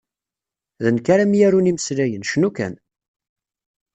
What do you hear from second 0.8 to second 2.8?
D nekk ara m-yarun imeslayen, cnu kan!